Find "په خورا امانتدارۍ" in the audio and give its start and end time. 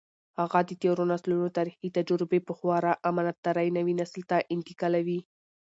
2.47-3.67